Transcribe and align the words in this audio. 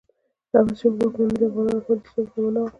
د 0.49 0.53
احمدشاه 0.59 0.91
بابا 0.95 1.05
واکمني 1.05 1.35
د 1.41 1.43
افغانانو 1.47 1.77
لپاره 1.79 1.97
د 1.99 2.03
سولې 2.09 2.29
زمانه 2.35 2.59
وه. 2.61 2.69